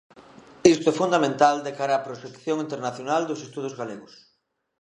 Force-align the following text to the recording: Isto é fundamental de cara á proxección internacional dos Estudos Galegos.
Isto 0.73 0.87
é 0.91 0.97
fundamental 1.01 1.55
de 1.65 1.71
cara 1.79 1.99
á 2.01 2.03
proxección 2.07 2.57
internacional 2.65 3.21
dos 3.25 3.43
Estudos 3.47 3.73
Galegos. 3.79 4.13